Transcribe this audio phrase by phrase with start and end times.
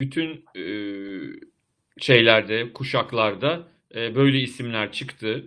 [0.00, 0.64] bütün e,
[1.98, 5.44] şeylerde, kuşaklarda e, böyle isimler çıktı.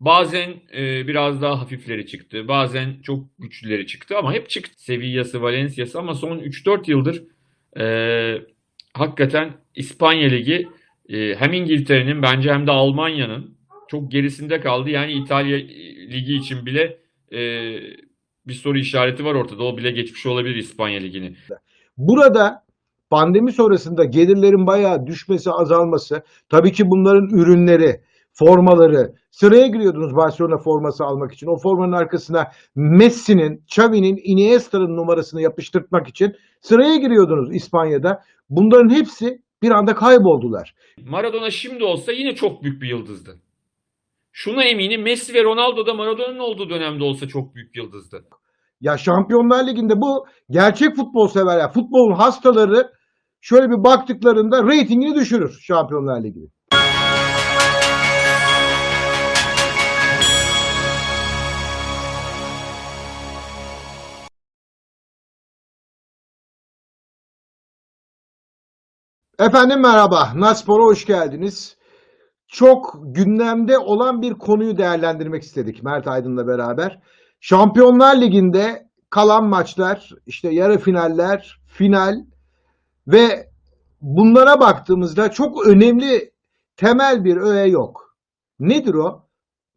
[0.00, 2.48] Bazen e, biraz daha hafifleri çıktı.
[2.48, 4.82] Bazen çok güçlüleri çıktı ama hep çıktı.
[4.82, 7.22] Sevilla'sı, Valencia'sı ama son 3-4 yıldır
[8.94, 10.68] hakikaten İspanya Ligi
[11.10, 13.56] hem İngiltere'nin bence hem de Almanya'nın
[13.88, 14.90] çok gerisinde kaldı.
[14.90, 15.56] Yani İtalya
[16.10, 16.98] Ligi için bile
[18.46, 19.64] bir soru işareti var ortada.
[19.64, 21.36] O bile geçmiş olabilir İspanya Ligi'ni.
[21.96, 22.63] Burada
[23.14, 28.00] pandemi sonrasında gelirlerin bayağı düşmesi, azalması, tabii ki bunların ürünleri,
[28.32, 31.46] formaları, sıraya giriyordunuz Barcelona forması almak için.
[31.46, 38.22] O formanın arkasına Messi'nin, Xavi'nin, Iniesta'nın numarasını yapıştırtmak için sıraya giriyordunuz İspanya'da.
[38.50, 40.74] Bunların hepsi bir anda kayboldular.
[41.04, 43.40] Maradona şimdi olsa yine çok büyük bir yıldızdı.
[44.32, 48.24] Şuna eminim Messi ve Ronaldo da Maradona'nın olduğu dönemde olsa çok büyük yıldızdı.
[48.80, 52.90] Ya Şampiyonlar Ligi'nde bu gerçek futbol severler, futbolun hastaları
[53.44, 56.52] şöyle bir baktıklarında reytingini düşürür Şampiyonlar Ligi'nin.
[69.38, 70.32] Efendim merhaba.
[70.34, 71.76] Naspor'a hoş geldiniz.
[72.48, 77.00] Çok gündemde olan bir konuyu değerlendirmek istedik Mert Aydın'la beraber.
[77.40, 82.14] Şampiyonlar Ligi'nde kalan maçlar, işte yarı finaller, final
[83.06, 83.50] ve
[84.00, 86.30] bunlara baktığımızda çok önemli
[86.76, 88.16] temel bir öğe yok.
[88.58, 89.28] Nedir o?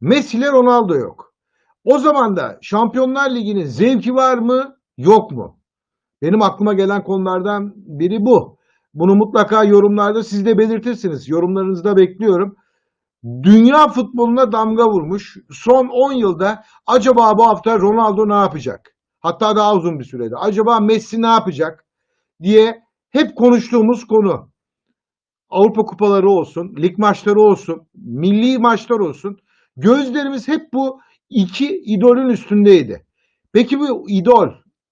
[0.01, 1.33] Messi ile Ronaldo yok.
[1.83, 5.59] O zaman da Şampiyonlar Ligi'nin zevki var mı, yok mu?
[6.21, 8.57] Benim aklıma gelen konulardan biri bu.
[8.93, 11.29] Bunu mutlaka yorumlarda siz de belirtirsiniz.
[11.29, 12.55] Yorumlarınızı da bekliyorum.
[13.43, 15.37] Dünya futboluna damga vurmuş.
[15.51, 18.95] Son 10 yılda acaba bu hafta Ronaldo ne yapacak?
[19.19, 20.35] Hatta daha uzun bir sürede.
[20.35, 21.87] Acaba Messi ne yapacak?
[22.41, 24.51] diye hep konuştuğumuz konu.
[25.49, 29.37] Avrupa kupaları olsun, lig maçları olsun, milli maçlar olsun.
[29.77, 33.05] Gözlerimiz hep bu iki idolün üstündeydi.
[33.53, 34.49] Peki bu idol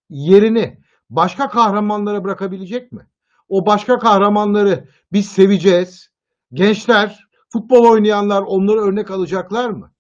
[0.10, 0.80] yerini
[1.10, 3.08] başka kahramanlara bırakabilecek mi?
[3.50, 6.10] O başka kahramanları biz seveceğiz.
[6.54, 9.92] Gençler, futbol oynayanlar onları örnek alacaklar mı?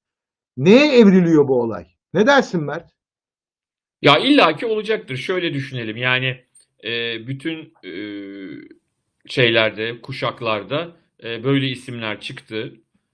[0.57, 1.87] Neye evriliyor bu olay?
[2.13, 2.91] Ne dersin Mert?
[4.01, 5.17] Ya illaki olacaktır.
[5.17, 5.97] Şöyle düşünelim.
[5.97, 6.45] Yani
[6.85, 7.93] e, bütün e,
[9.27, 12.73] şeylerde, kuşaklarda e, böyle isimler çıktı.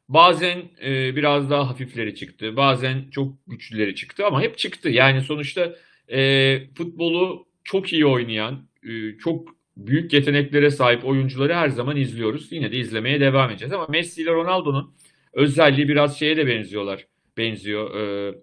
[0.10, 2.56] Bazen e, biraz daha hafifleri çıktı.
[2.58, 4.90] Bazen çok güçlüleri çıktı ama hep çıktı.
[4.90, 5.76] Yani sonuçta
[6.12, 12.52] e, futbolu çok iyi oynayan, e, çok büyük yeteneklere sahip oyuncuları her zaman izliyoruz.
[12.52, 13.74] Yine de izlemeye devam edeceğiz.
[13.74, 14.94] Ama Messi ile Ronaldo'nun
[15.34, 17.08] özelliği biraz şeye de benziyorlar.
[17.38, 17.96] Benziyor.
[18.00, 18.36] E,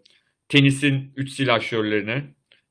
[0.48, 2.24] tenisin üç silahşörlerine.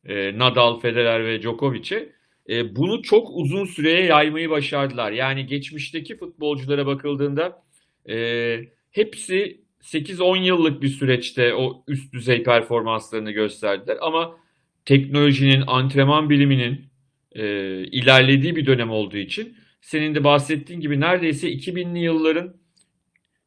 [0.05, 2.16] E, Nadal, Federer ve Djokovic'e.
[2.49, 5.11] E, bunu çok uzun süreye yaymayı başardılar.
[5.11, 7.63] Yani geçmişteki futbolculara bakıldığında
[8.09, 8.59] e,
[8.91, 13.97] hepsi 8-10 yıllık bir süreçte o üst düzey performanslarını gösterdiler.
[14.01, 14.37] Ama
[14.85, 16.85] teknolojinin, antrenman biliminin
[17.31, 17.43] e,
[17.83, 22.53] ilerlediği bir dönem olduğu için senin de bahsettiğin gibi neredeyse 2000'li yılların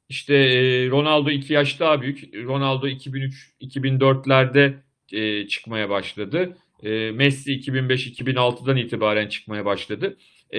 [0.09, 2.34] işte e, Ronaldo 2 yaş daha büyük.
[2.34, 4.75] Ronaldo 2003-2004'lerde
[5.12, 6.56] e, çıkmaya başladı.
[6.82, 10.16] E, Messi 2005-2006'dan itibaren çıkmaya başladı.
[10.54, 10.58] E,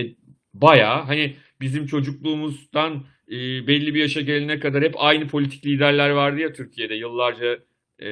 [0.53, 6.39] bayağı hani bizim çocukluğumuzdan e, belli bir yaşa gelene kadar hep aynı politik liderler vardı
[6.39, 7.59] ya Türkiye'de yıllarca
[8.03, 8.09] e,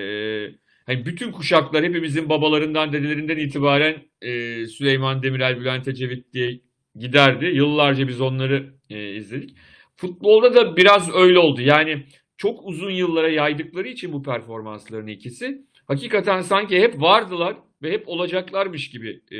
[0.86, 6.60] hani bütün kuşaklar hepimizin babalarından dedelerinden itibaren e, Süleyman Demirel, Bülent Ecevit diye
[6.96, 7.46] giderdi.
[7.46, 9.58] Yıllarca biz onları e, izledik.
[9.96, 11.62] Futbolda da biraz öyle oldu.
[11.62, 12.06] Yani
[12.38, 18.90] çok uzun yıllara yaydıkları için bu performanslarını ikisi hakikaten sanki hep vardılar ve hep olacaklarmış
[18.90, 19.38] gibi e,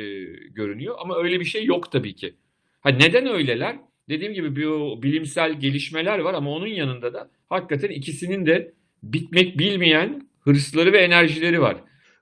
[0.48, 0.94] görünüyor.
[0.98, 2.34] Ama öyle bir şey yok tabii ki.
[2.80, 3.76] Ha neden öyleler?
[4.08, 4.66] Dediğim gibi bir
[5.02, 11.60] bilimsel gelişmeler var ama onun yanında da hakikaten ikisinin de bitmek bilmeyen hırsları ve enerjileri
[11.60, 11.76] var.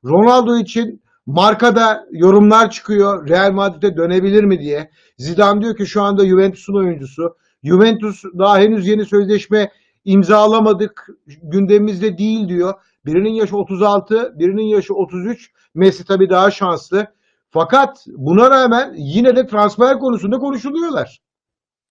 [0.05, 3.29] Ronaldo için markada yorumlar çıkıyor.
[3.29, 4.91] Real Madrid'e dönebilir mi diye.
[5.17, 7.37] Zidane diyor ki şu anda Juventus'un oyuncusu.
[7.65, 9.71] Juventus daha henüz yeni sözleşme
[10.05, 11.07] imzalamadık.
[11.43, 12.75] Gündemimizde değil diyor.
[13.09, 15.51] Birinin yaşı 36, birinin yaşı 33.
[15.75, 17.07] Messi tabii daha şanslı.
[17.51, 21.19] Fakat buna rağmen yine de transfer konusunda konuşuluyorlar.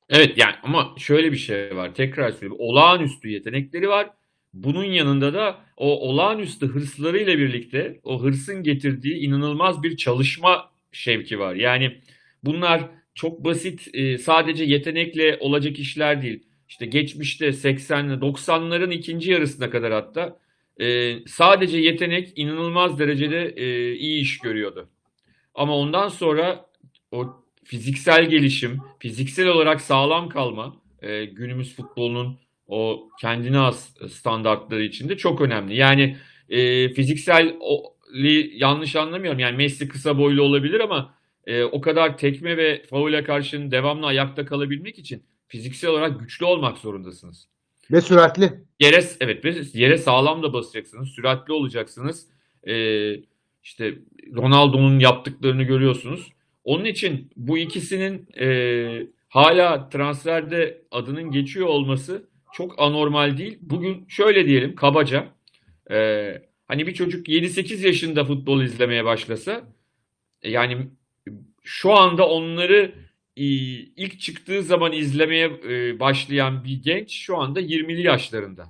[0.09, 1.93] Evet yani ama şöyle bir şey var.
[1.93, 2.55] Tekrar söyleyeyim.
[2.59, 4.09] Olağanüstü yetenekleri var.
[4.53, 11.55] Bunun yanında da o olağanüstü hırslarıyla birlikte o hırsın getirdiği inanılmaz bir çalışma şevki var.
[11.55, 12.01] Yani
[12.43, 12.81] bunlar
[13.15, 16.43] çok basit e, sadece yetenekle olacak işler değil.
[16.69, 20.39] İşte geçmişte 80'li 90'ların ikinci yarısına kadar hatta
[20.81, 24.89] e, sadece yetenek inanılmaz derecede e, iyi iş görüyordu.
[25.55, 26.65] Ama ondan sonra
[27.11, 35.17] o fiziksel gelişim, fiziksel olarak sağlam kalma e, günümüz futbolunun o kendine has standartları içinde
[35.17, 35.75] çok önemli.
[35.75, 36.17] Yani
[36.49, 37.55] e, fiziksel
[38.53, 39.39] yanlış anlamıyorum.
[39.39, 41.15] Yani Messi kısa boylu olabilir ama
[41.45, 46.77] e, o kadar tekme ve faule karşın devamlı ayakta kalabilmek için fiziksel olarak güçlü olmak
[46.77, 47.47] zorundasınız.
[47.91, 48.53] Ve süratli.
[48.79, 52.27] Yere evet ve yere sağlam da basacaksınız, süratli olacaksınız.
[52.67, 53.15] Ee,
[53.63, 53.93] işte
[54.35, 56.33] Ronaldo'nun yaptıklarını görüyorsunuz.
[56.63, 63.57] Onun için bu ikisinin e, hala transferde adının geçiyor olması çok anormal değil.
[63.61, 65.27] Bugün şöyle diyelim kabaca
[65.91, 66.27] e,
[66.65, 69.63] hani bir çocuk 7-8 yaşında futbol izlemeye başlasa
[70.41, 70.87] e, yani
[71.63, 72.91] şu anda onları
[73.97, 78.63] ilk çıktığı zaman izlemeye e, başlayan bir genç şu anda 20'li yaşlarında.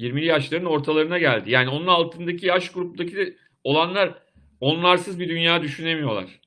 [0.00, 1.50] 20'li yaşların ortalarına geldi.
[1.50, 4.14] Yani onun altındaki yaş gruptaki olanlar
[4.60, 6.40] onlarsız bir dünya düşünemiyorlar.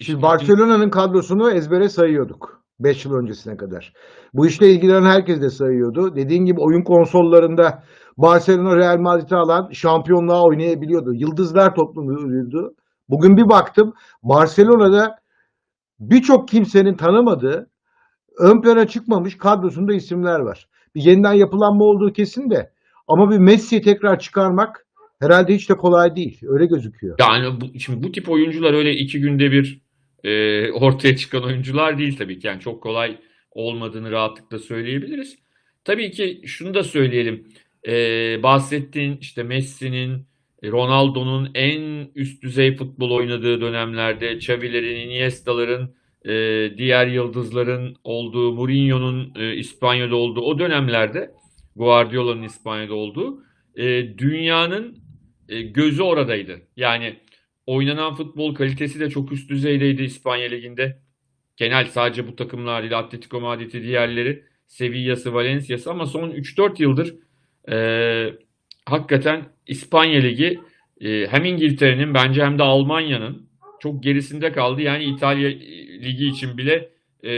[0.00, 2.62] Şimdi Barcelona'nın kadrosunu ezbere sayıyorduk.
[2.80, 3.92] 5 yıl öncesine kadar.
[4.34, 6.16] Bu işle ilgilenen herkes de sayıyordu.
[6.16, 7.82] Dediğin gibi oyun konsollarında
[8.16, 11.14] Barcelona Real Madrid'i alan şampiyonluğa oynayabiliyordu.
[11.14, 12.74] Yıldızlar toplumuydu.
[13.08, 13.92] Bugün bir baktım
[14.22, 15.16] Barcelona'da
[16.00, 17.70] birçok kimsenin tanımadığı
[18.38, 20.68] ön plana çıkmamış kadrosunda isimler var.
[20.94, 22.70] Bir yeniden yapılanma olduğu kesin de
[23.08, 24.86] ama bir Messi'yi tekrar çıkarmak
[25.20, 26.40] herhalde hiç de kolay değil.
[26.48, 27.16] Öyle gözüküyor.
[27.20, 29.80] Yani bu, şimdi bu tip oyuncular öyle iki günde bir
[30.24, 32.46] e, ortaya çıkan oyuncular değil tabii ki.
[32.46, 33.18] Yani çok kolay
[33.50, 35.38] olmadığını rahatlıkla söyleyebiliriz.
[35.84, 37.48] Tabii ki şunu da söyleyelim.
[37.88, 37.92] E,
[38.42, 40.26] bahsettiğin işte Messi'nin,
[40.64, 45.94] Ronaldo'nun en üst düzey futbol oynadığı dönemlerde, Xavi'lerin, Iniesta'ların,
[46.24, 46.32] e,
[46.78, 51.30] diğer yıldızların olduğu, Mourinho'nun e, İspanya'da olduğu o dönemlerde,
[51.76, 53.42] Guardiola'nın İspanya'da olduğu,
[53.76, 54.98] e, dünyanın
[55.48, 56.60] e, gözü oradaydı.
[56.76, 57.16] Yani
[57.66, 60.98] oynanan futbol kalitesi de çok üst düzeydeydi İspanya Ligi'nde.
[61.56, 67.14] Genel sadece bu takımlar değil, Atletico Madrid'i diğerleri, Sevilla'sı, Valencia'sı ama son 3-4 yıldır
[67.72, 68.47] e,
[68.90, 70.60] hakikaten İspanya Ligi
[71.00, 73.48] e, hem İngiltere'nin bence hem de Almanya'nın
[73.80, 74.82] çok gerisinde kaldı.
[74.82, 75.48] Yani İtalya
[76.02, 76.88] Ligi için bile
[77.24, 77.30] e,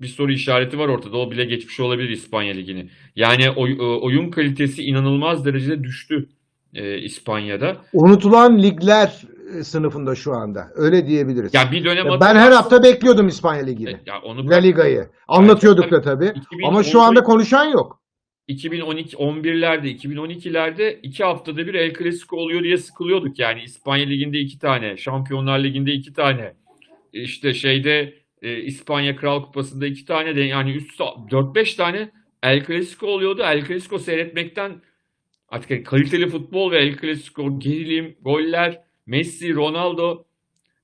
[0.00, 1.16] bir soru işareti var ortada.
[1.16, 2.88] O bile geçmiş olabilir İspanya Ligi'ni.
[3.16, 6.28] Yani oy- e, oyun kalitesi inanılmaz derecede düştü
[6.74, 7.76] e, İspanya'da.
[7.92, 9.22] Unutulan ligler
[9.58, 10.68] e, sınıfında şu anda.
[10.74, 11.54] Öyle diyebiliriz.
[11.54, 13.96] Ya bir dönem ben her hafta bekliyordum İspanya Ligi'ni.
[14.06, 15.06] ya onu La Liga'yı.
[15.28, 16.32] Anlatıyorduk da tabii.
[16.36, 17.99] 2010 Ama şu anda konuşan yok.
[18.50, 24.58] 2012 11'lerde 2012'lerde iki haftada bir El Clasico oluyor diye sıkılıyorduk yani İspanya Ligi'nde iki
[24.58, 26.54] tane, Şampiyonlar Ligi'nde iki tane,
[27.12, 32.10] işte şeyde e, İspanya Kral Kupası'nda iki tane de yani üst 4-5 tane
[32.42, 33.42] El Clasico oluyordu.
[33.42, 34.72] El Clasico seyretmekten
[35.48, 40.24] artık hani kaliteli futbol ve El Clasico gerilim, goller, Messi, Ronaldo,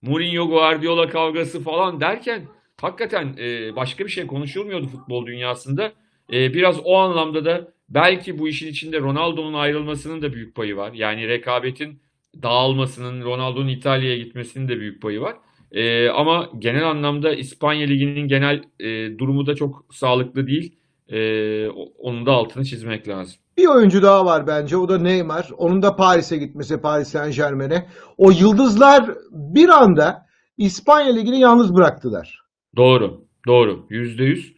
[0.03, 2.43] Mourinho, Guardiola kavgası falan derken
[2.81, 5.93] hakikaten e, başka bir şey konuşulmuyordu futbol dünyasında.
[6.33, 10.93] E, biraz o anlamda da belki bu işin içinde Ronaldo'nun ayrılmasının da büyük payı var.
[10.93, 12.01] Yani rekabetin
[12.43, 15.37] dağılmasının, Ronaldo'nun İtalya'ya gitmesinin de büyük payı var.
[15.73, 20.77] E, ama genel anlamda İspanya Ligi'nin genel e, durumu da çok sağlıklı değil.
[21.09, 21.69] E,
[21.99, 23.41] onun da altını çizmek lazım.
[23.57, 24.77] Bir oyuncu daha var bence.
[24.77, 25.49] O da Neymar.
[25.57, 27.87] Onun da Paris'e gitmesi, Paris Saint-Germain'e.
[28.17, 30.27] O yıldızlar bir anda
[30.59, 32.41] İspanya Ligi'ni yalnız bıraktılar.
[32.77, 33.87] Doğru, doğru.
[33.91, 34.56] Yüzde yüz.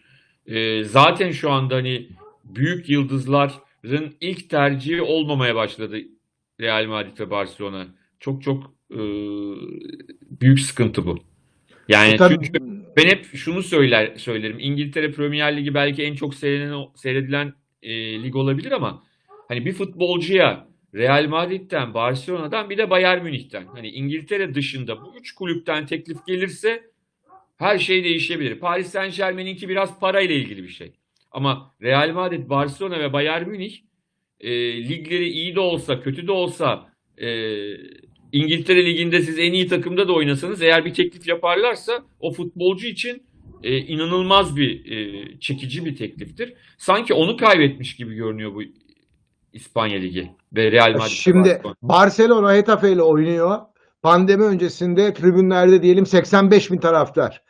[0.49, 2.09] Ee, zaten şu anda hani
[2.45, 5.99] büyük yıldızların ilk tercihi olmamaya başladı
[6.61, 7.87] Real Madrid ve Barcelona.
[8.21, 8.99] Çok çok e,
[10.41, 11.19] büyük sıkıntı bu.
[11.89, 12.59] Yani E tabii- çünkü
[12.97, 14.57] ben hep şunu söyler söylerim.
[14.61, 17.53] İngiltere Premier Ligi belki en çok seyredilen, seyredilen
[17.83, 19.03] e, lig olabilir ama
[19.49, 25.33] hani bir futbolcuya Real Madrid'den, Barcelona'dan bir de Bayern Münih'ten hani İngiltere dışında bu üç
[25.35, 26.88] kulüpten teklif gelirse
[27.59, 28.59] her şey değişebilir.
[28.59, 30.93] Paris Saint-Germain'inki biraz parayla ilgili bir şey.
[31.31, 33.77] Ama Real Madrid, Barcelona ve Bayern Münih
[34.41, 34.51] e,
[34.89, 37.29] ligleri iyi de olsa, kötü de olsa e,
[38.33, 43.23] İngiltere Ligi'nde siz en iyi takımda da oynasanız eğer bir teklif yaparlarsa o futbolcu için
[43.63, 46.55] e, inanılmaz bir e, çekici bir tekliftir.
[46.79, 48.63] Sanki onu kaybetmiş gibi görünüyor bu
[49.53, 51.11] İspanya Ligi ve Real Madrid.
[51.11, 51.75] Şimdi Barcelona.
[51.83, 53.59] Barcelona Hetafe ile oynuyor.
[54.03, 57.43] Pandemi öncesinde tribünlerde diyelim 85 bin taraftar.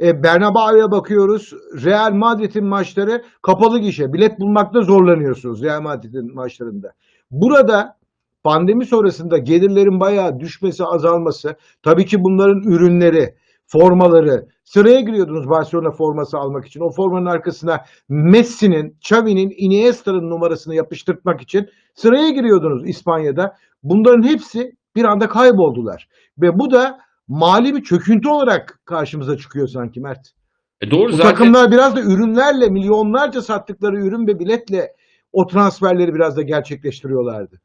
[0.00, 1.52] E, Bernabéu'ya bakıyoruz.
[1.84, 4.12] Real Madrid'in maçları kapalı gişe.
[4.12, 6.92] Bilet bulmakta zorlanıyorsunuz Real Madrid'in maçlarında.
[7.30, 7.96] Burada
[8.44, 11.56] pandemi sonrasında gelirlerin bayağı düşmesi, azalması.
[11.82, 13.34] Tabii ki bunların ürünleri,
[13.66, 14.46] formaları.
[14.64, 16.80] Sıraya giriyordunuz Barcelona forması almak için.
[16.80, 23.56] O formanın arkasına Messi'nin, Xavi'nin, Iniesta'nın numarasını yapıştırmak için sıraya giriyordunuz İspanya'da.
[23.82, 26.08] Bunların hepsi bir anda kayboldular.
[26.38, 30.32] Ve bu da mali bir çöküntü olarak karşımıza çıkıyor sanki Mert.
[30.80, 31.30] E doğru Bu zaten.
[31.30, 34.92] takımlar biraz da ürünlerle, milyonlarca sattıkları ürün ve biletle
[35.32, 37.60] o transferleri biraz da gerçekleştiriyorlardı.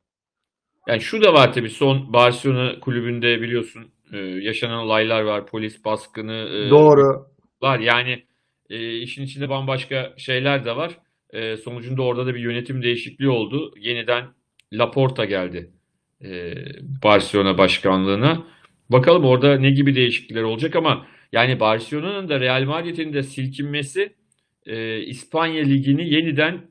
[0.87, 5.45] Yani şu da var tabii son Barcelona kulübünde biliyorsun e, yaşanan olaylar var.
[5.47, 7.25] Polis baskını e, Doğru.
[7.61, 7.79] var.
[7.79, 8.23] Yani
[8.69, 10.97] e, işin içinde bambaşka şeyler de var.
[11.29, 13.73] E, sonucunda orada da bir yönetim değişikliği oldu.
[13.79, 14.25] Yeniden
[14.73, 15.71] Laporta geldi
[16.23, 16.53] e,
[17.03, 18.43] Barcelona başkanlığına.
[18.91, 24.15] Bakalım orada ne gibi değişiklikler olacak ama yani Barcelona'nın da Real Madrid'in de silkinmesi
[24.65, 26.61] e, İspanya Ligi'ni yeniden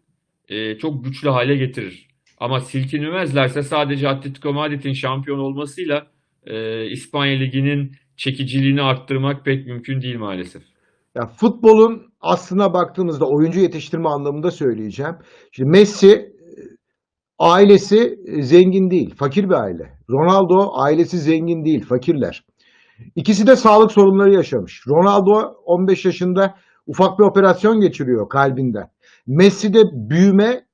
[0.49, 2.09] e, çok güçlü hale getirir.
[2.39, 6.07] Ama silkinmezlerse sadece Atletico Madrid'in şampiyon olmasıyla
[6.47, 10.63] e, İspanya Ligi'nin çekiciliğini arttırmak pek mümkün değil maalesef.
[11.15, 15.15] Ya futbolun aslına baktığımızda oyuncu yetiştirme anlamında söyleyeceğim.
[15.53, 16.33] Şimdi Messi
[17.41, 19.99] ailesi e, zengin değil, fakir bir aile.
[20.11, 22.45] Ronaldo ailesi zengin değil, fakirler.
[23.17, 24.83] İkisi de sağlık sorunları yaşamış.
[24.89, 26.55] Ronaldo 15 yaşında
[26.87, 28.91] ufak bir operasyon geçiriyor kalbinden.
[29.27, 30.65] Messi'de büyüme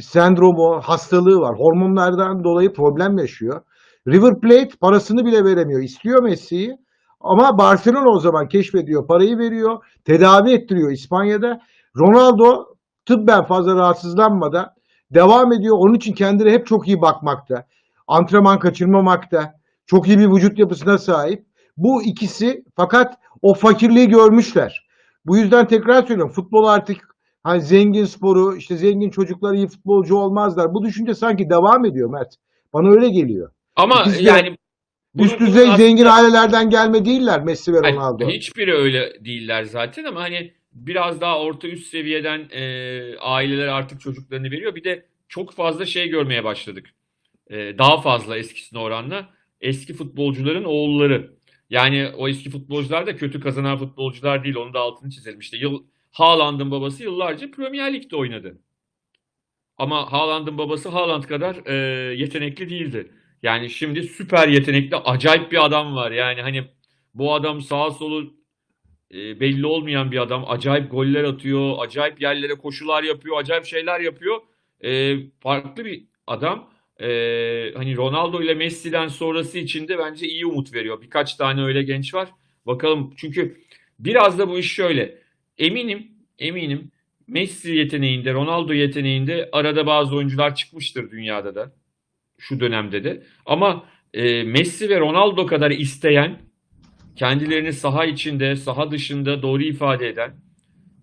[0.00, 1.58] sendromu, hastalığı var.
[1.58, 3.62] Hormonlardan dolayı problem yaşıyor.
[4.08, 5.82] River Plate parasını bile veremiyor.
[5.82, 6.76] İstiyor Messi'yi.
[7.20, 9.06] Ama Barcelona o zaman keşfediyor.
[9.06, 9.84] Parayı veriyor.
[10.04, 11.60] Tedavi ettiriyor İspanya'da.
[11.96, 12.64] Ronaldo
[13.06, 14.77] tıbben fazla rahatsızlanmadan
[15.14, 15.76] devam ediyor.
[15.78, 17.66] Onun için kendine hep çok iyi bakmakta.
[18.06, 19.54] Antrenman kaçırmamakta.
[19.86, 21.44] Çok iyi bir vücut yapısına sahip.
[21.76, 24.86] Bu ikisi fakat o fakirliği görmüşler.
[25.26, 26.32] Bu yüzden tekrar söylüyorum.
[26.32, 30.74] Futbol artık hani zengin sporu, işte zengin çocuklar iyi futbolcu olmazlar.
[30.74, 32.34] Bu düşünce sanki devam ediyor Mert.
[32.72, 33.52] Bana öyle geliyor.
[33.76, 34.56] Ama İkisi yani
[35.18, 38.28] Üst düzey zengin ailelerden gelme değiller Messi ve Ronaldo.
[38.28, 40.52] hiçbiri öyle değiller zaten ama hani
[40.86, 44.74] biraz daha orta üst seviyeden e, aileler artık çocuklarını veriyor.
[44.74, 46.94] Bir de çok fazla şey görmeye başladık.
[47.50, 51.38] E, daha fazla eskisine oranla eski futbolcuların oğulları.
[51.70, 54.56] Yani o eski futbolcular da kötü kazanan futbolcular değil.
[54.56, 55.40] Onun da altını çizelim.
[55.40, 58.58] İşte yıl Haaland'ın babası yıllarca Premier Lig'de oynadı.
[59.78, 61.74] Ama Haaland'ın babası Haaland kadar e,
[62.14, 63.12] yetenekli değildi.
[63.42, 66.10] Yani şimdi süper yetenekli acayip bir adam var.
[66.10, 66.64] Yani hani
[67.14, 68.37] bu adam sağa solu
[69.14, 70.44] e, belli olmayan bir adam.
[70.48, 71.74] Acayip goller atıyor.
[71.78, 73.38] Acayip yerlere koşular yapıyor.
[73.38, 74.40] Acayip şeyler yapıyor.
[74.84, 76.70] E, farklı bir adam.
[77.00, 77.06] E,
[77.76, 81.02] hani Ronaldo ile Messi'den sonrası için de bence iyi umut veriyor.
[81.02, 82.28] Birkaç tane öyle genç var.
[82.66, 83.60] Bakalım çünkü
[83.98, 85.18] biraz da bu iş şöyle.
[85.58, 86.90] Eminim, eminim
[87.28, 91.72] Messi yeteneğinde, Ronaldo yeteneğinde arada bazı oyuncular çıkmıştır dünyada da.
[92.38, 93.22] Şu dönemde de.
[93.46, 93.84] Ama
[94.14, 96.38] e, Messi ve Ronaldo kadar isteyen,
[97.18, 100.36] kendilerini saha içinde, saha dışında doğru ifade eden,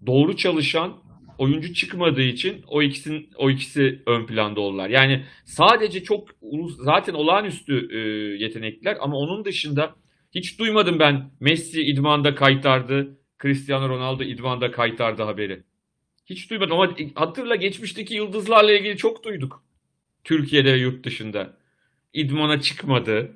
[0.05, 0.97] doğru çalışan
[1.37, 4.89] oyuncu çıkmadığı için o ikisinin o ikisi ön planda oldular.
[4.89, 6.27] Yani sadece çok
[6.79, 7.97] zaten olağanüstü e,
[8.43, 9.95] yetenekliler ama onun dışında
[10.35, 15.63] hiç duymadım ben Messi idmanda kaytardı, Cristiano Ronaldo idmanda kaytardı haberi.
[16.25, 19.63] Hiç duymadım ama hatırla geçmişteki yıldızlarla ilgili çok duyduk.
[20.23, 21.57] Türkiye'de yurt dışında.
[22.13, 23.31] İdmana çıkmadı.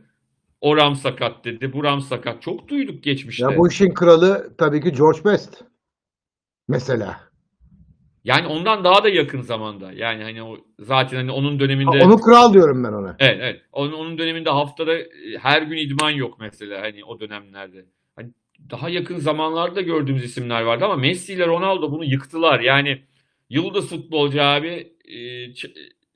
[0.61, 1.73] Oram sakat dedi.
[1.73, 2.41] Buram sakat.
[2.41, 3.43] Çok duyduk geçmişte.
[3.43, 5.63] Ya bu işin kralı tabii ki George Best.
[6.67, 7.29] Mesela.
[8.23, 9.91] Yani ondan daha da yakın zamanda.
[9.91, 13.15] Yani hani o zaten hani onun döneminde Onu kral diyorum ben ona.
[13.19, 13.61] Evet, evet.
[13.71, 15.07] Onun, onun döneminde haftada e,
[15.41, 17.85] her gün idman yok mesela hani o dönemlerde.
[18.15, 18.29] Hani
[18.71, 22.59] daha yakın zamanlarda gördüğümüz isimler vardı ama Messi ile Ronaldo bunu yıktılar.
[22.59, 23.01] Yani
[23.49, 25.47] yıldız futbolcu abi e,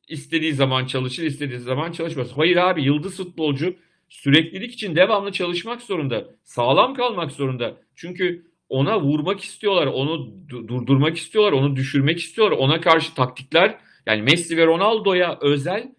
[0.08, 2.32] istediği zaman çalışır, istediği zaman çalışmaz.
[2.36, 3.76] Hayır abi yıldız futbolcu
[4.10, 6.26] süreklilik için devamlı çalışmak zorunda.
[6.44, 7.74] Sağlam kalmak zorunda.
[7.96, 10.12] Çünkü ona vurmak istiyorlar, onu
[10.50, 12.58] du- durdurmak istiyorlar, onu düşürmek istiyorlar.
[12.58, 15.92] Ona karşı taktikler yani Messi ve Ronaldo'ya özel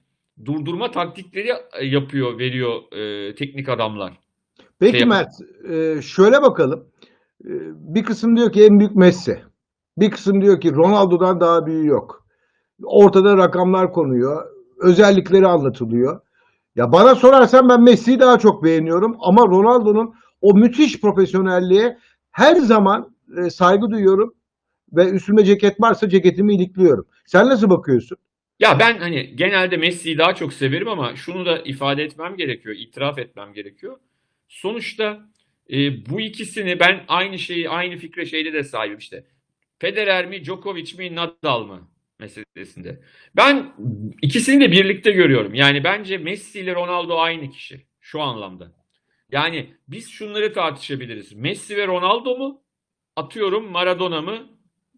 [0.44, 1.48] durdurma taktikleri
[1.80, 4.12] e, yapıyor, veriyor e, teknik adamlar.
[4.80, 5.32] Peki Şey Mert,
[5.70, 6.86] e, şöyle bakalım.
[7.44, 7.50] E,
[7.94, 9.42] Bir kısım diyor ki en büyük Messi.
[9.98, 12.26] Bir kısım diyor ki Ronaldo'dan daha büyüğü yok.
[12.82, 14.46] Ortada rakamlar konuyor.
[14.80, 16.20] Özellikleri anlatılıyor.
[16.76, 21.98] Ya bana sorarsan ben Messi'yi daha çok beğeniyorum ama Ronaldo'nun o müthiş profesyonelliğe
[22.30, 24.34] her zaman e, saygı duyuyorum
[24.92, 27.06] ve üstüme ceket varsa ceketimi ilikliyorum.
[27.26, 28.18] Sen nasıl bakıyorsun?
[28.60, 33.18] Ya ben hani genelde Messi'yi daha çok severim ama şunu da ifade etmem gerekiyor, itiraf
[33.18, 33.96] etmem gerekiyor.
[34.48, 35.20] Sonuçta
[35.70, 39.24] e, bu ikisini ben aynı şeyi, aynı fikre şeyde de sahibim işte.
[39.78, 41.88] Federer mi, Djokovic mi, Nadal mı
[42.20, 43.00] meselesinde.
[43.36, 43.72] Ben
[44.22, 45.54] ikisini de birlikte görüyorum.
[45.54, 48.72] Yani bence Messi ile Ronaldo aynı kişi şu anlamda.
[49.32, 51.32] Yani biz şunları tartışabiliriz.
[51.32, 52.60] Messi ve Ronaldo mu?
[53.16, 54.38] Atıyorum Maradona mı?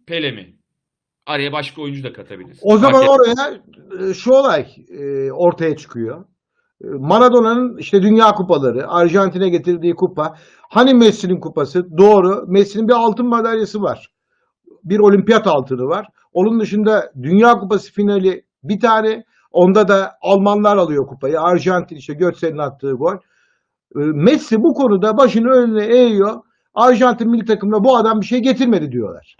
[0.06, 0.56] Pele mi?
[1.26, 2.58] Araya başka oyuncu da katabiliriz.
[2.62, 3.60] O zaman Fark oraya
[4.10, 6.24] e, şu olay e, ortaya çıkıyor.
[6.84, 10.34] E, Maradona'nın işte Dünya Kupaları, Arjantin'e getirdiği kupa.
[10.70, 11.98] Hani Messi'nin kupası?
[11.98, 12.44] Doğru.
[12.48, 14.10] Messi'nin bir altın madalyası var.
[14.84, 16.06] Bir olimpiyat altını var.
[16.36, 19.24] Onun dışında Dünya Kupası finali bir tane.
[19.52, 21.40] Onda da Almanlar alıyor kupayı.
[21.40, 23.14] Arjantin işte Götze'nin attığı gol.
[23.14, 23.18] E,
[23.98, 26.40] Messi bu konuda başını önüne eğiyor.
[26.74, 29.36] Arjantin milli takımına bu adam bir şey getirmedi diyorlar.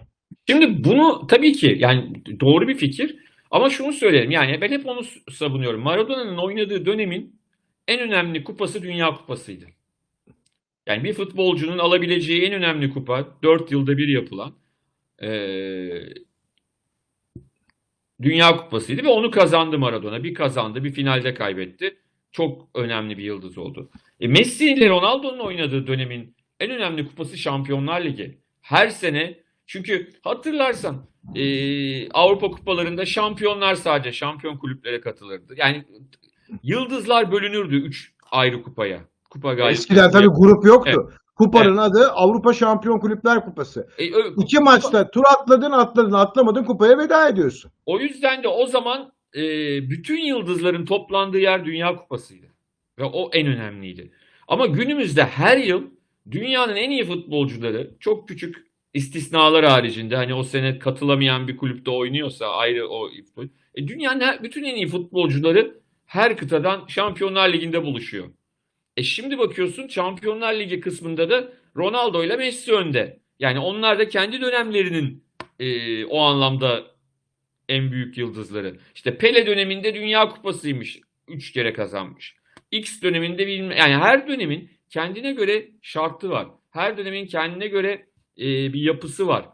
[0.49, 3.15] Şimdi bunu tabii ki yani doğru bir fikir
[3.51, 5.01] ama şunu söyleyelim yani ben hep onu
[5.31, 5.81] savunuyorum.
[5.81, 7.39] Maradona'nın oynadığı dönemin
[7.87, 9.65] en önemli kupası Dünya Kupası'ydı.
[10.87, 14.53] Yani bir futbolcunun alabileceği en önemli kupa 4 yılda bir yapılan
[15.21, 16.26] eee,
[18.21, 20.23] Dünya Kupası'ydı ve onu kazandı Maradona.
[20.23, 21.97] Bir kazandı, bir finalde kaybetti.
[22.31, 23.89] Çok önemli bir yıldız oldu.
[24.19, 28.37] E, Messi ile Ronaldo'nun oynadığı dönemin en önemli kupası Şampiyonlar Ligi.
[28.61, 31.05] Her sene çünkü hatırlarsan
[31.35, 35.53] e, Avrupa kupalarında şampiyonlar sadece şampiyon kulüplere katılırdı.
[35.57, 35.85] Yani
[36.63, 38.99] yıldızlar bölünürdü 3 ayrı kupaya.
[39.29, 39.79] Kupa galibiyeti.
[39.79, 41.13] Eskiden tabii grup yoktu.
[41.37, 43.87] Kupanın adı Avrupa Şampiyon Kulüpler Kupası.
[43.97, 47.71] E, ö- İki maçta tur atladın atladın atlamadın kupaya veda ediyorsun.
[47.85, 49.41] O yüzden de o zaman e,
[49.89, 52.45] bütün yıldızların toplandığı yer Dünya Kupası'ydı.
[52.99, 54.11] Ve o en önemliydi.
[54.47, 55.83] Ama günümüzde her yıl
[56.31, 62.45] dünyanın en iyi futbolcuları çok küçük istisnalar haricinde hani o sene katılamayan bir kulüpte oynuyorsa
[62.47, 63.09] ayrı o
[63.75, 68.27] e, dünyanın her, bütün en iyi futbolcuları her kıtadan Şampiyonlar Ligi'nde buluşuyor.
[68.97, 73.19] E şimdi bakıyorsun Şampiyonlar Ligi kısmında da Ronaldo ile Messi önde.
[73.39, 75.23] Yani onlar da kendi dönemlerinin
[75.59, 76.83] e, o anlamda
[77.69, 78.77] en büyük yıldızları.
[78.95, 80.99] İşte Pele döneminde Dünya Kupası'ymış.
[81.27, 82.35] Üç kere kazanmış.
[82.71, 86.47] X döneminde bilmem yani her dönemin kendine göre şartı var.
[86.71, 89.45] Her dönemin kendine göre e, bir yapısı var.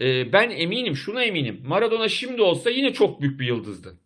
[0.00, 1.62] E, ben eminim, şuna eminim.
[1.66, 3.98] Maradona şimdi olsa yine çok büyük bir yıldızdı.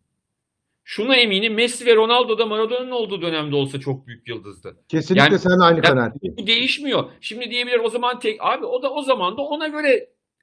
[0.92, 4.76] Şuna eminim Messi ve Ronaldo da Maradona'nın olduğu dönemde olsa çok büyük yıldızdı.
[4.88, 6.36] Kesinlikle Yani- sen aynı Ya, kanaatteyim.
[6.38, 7.04] bu değişmiyor.
[7.20, 9.88] Şimdi diyebilir o zaman tek abi o da o zaman da ona göre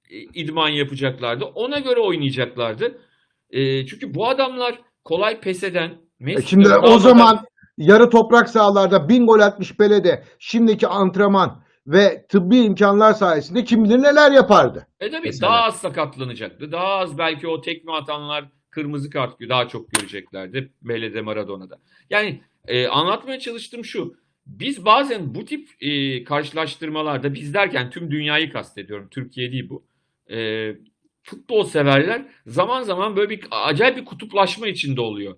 [0.10, 1.46] e, idman yapacaklardı.
[1.46, 3.02] Ona göre oynayacaklardı.
[3.50, 7.40] E, çünkü bu adamlar kolay pes eden E Messi Şimdi ve o zaman
[7.78, 13.98] yarı toprak sahalarda bin gol atmış Pele'de şimdiki antrenman ve tıbbi imkanlar sayesinde kim bilir
[13.98, 14.88] neler yapardı.
[15.00, 15.52] E tabii Mesela.
[15.52, 16.72] daha az sakatlanacaktı.
[16.72, 18.46] Daha az belki o tekme atanlar
[18.78, 20.70] kırmızı kart daha çok göreceklerdi.
[20.88, 21.80] Pele'de Maradona'da.
[22.10, 24.16] Yani e, anlatmaya çalıştığım şu.
[24.46, 29.08] Biz bazen bu tip e, karşılaştırmalarda biz derken tüm dünyayı kastediyorum.
[29.12, 29.86] Türkiye değil bu.
[30.32, 30.72] E,
[31.24, 35.38] futbol severler zaman zaman böyle bir acayip bir kutuplaşma içinde oluyor.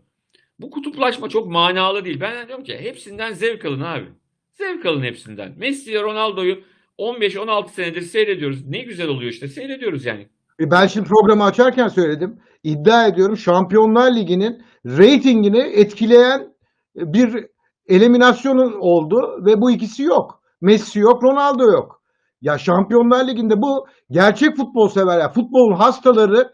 [0.59, 2.19] Bu kutuplaşma çok manalı değil.
[2.19, 4.05] Ben diyorum ki hepsinden zevk alın abi.
[4.51, 5.53] Zevk alın hepsinden.
[5.57, 6.63] Messi Ronaldo'yu
[6.97, 8.67] 15-16 senedir seyrediyoruz.
[8.67, 10.27] Ne güzel oluyor işte seyrediyoruz yani.
[10.59, 12.39] E Ben şimdi programı açarken söyledim.
[12.63, 16.53] İddia ediyorum Şampiyonlar Ligi'nin reytingini etkileyen
[16.95, 17.45] bir
[17.87, 20.41] eliminasyonun oldu ve bu ikisi yok.
[20.61, 22.01] Messi yok, Ronaldo yok.
[22.41, 26.51] Ya Şampiyonlar Ligi'nde bu gerçek futbol severler, futbolun hastaları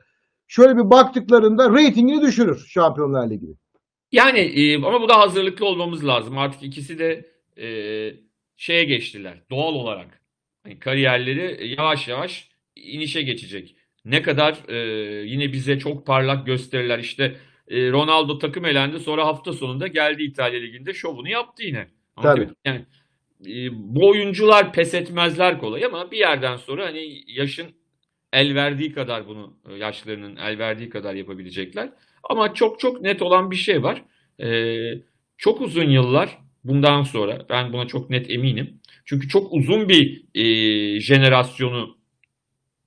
[0.48, 3.48] şöyle bir baktıklarında reytingini düşürür Şampiyonlar Ligi.
[4.12, 6.38] Yani e, ama bu da hazırlıklı olmamız lazım.
[6.38, 7.26] Artık ikisi de
[7.58, 7.68] e,
[8.58, 10.22] şeye geçtiler doğal olarak.
[10.64, 13.76] Hani kariyerleri yavaş yavaş inişe geçecek.
[14.06, 14.78] Ne kadar e,
[15.26, 17.00] yine bize çok parlak gösteriler.
[17.00, 17.36] İşte
[17.68, 21.88] e, Ronaldo takım elendi sonra hafta sonunda geldi İtalya Ligi'nde şovunu yaptı yine.
[22.16, 22.50] Ama Tabii.
[22.66, 22.86] yani
[23.48, 27.68] e, bu oyuncular pes etmezler kolay ama bir yerden sonra hani yaşın
[28.34, 31.90] el verdiği kadar bunu e, yaşlarının el verdiği kadar yapabilecekler.
[32.30, 34.04] Ama çok çok net olan bir şey var.
[34.40, 34.94] Ee,
[35.38, 38.80] çok uzun yıllar bundan sonra ben buna çok net eminim.
[39.06, 40.44] Çünkü çok uzun bir e,
[41.00, 41.95] jenerasyonu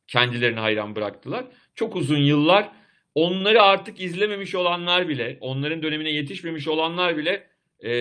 [0.08, 1.44] kendilerine hayran bıraktılar.
[1.74, 2.72] Çok uzun yıllar
[3.14, 7.46] onları artık izlememiş olanlar bile, onların dönemine yetişmemiş olanlar bile
[7.80, 7.92] e,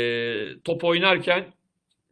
[0.64, 1.46] top oynarken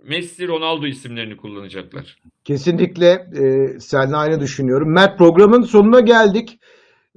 [0.03, 2.17] Messi, Ronaldo isimlerini kullanacaklar.
[2.43, 4.93] Kesinlikle e, seninle aynı düşünüyorum.
[4.93, 6.60] Mert programın sonuna geldik.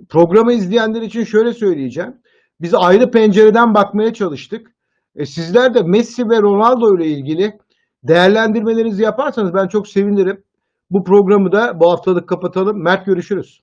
[0.08, 2.14] Programı izleyenler için şöyle söyleyeceğim.
[2.60, 4.70] Biz ayrı pencereden bakmaya çalıştık.
[5.16, 7.52] E, sizler de Messi ve Ronaldo ile ilgili
[8.02, 10.42] değerlendirmelerinizi yaparsanız ben çok sevinirim.
[10.90, 12.82] Bu programı da bu haftalık kapatalım.
[12.82, 13.62] Mert görüşürüz.